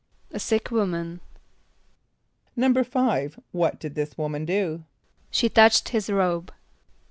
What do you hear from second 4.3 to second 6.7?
do? =She touched his robe.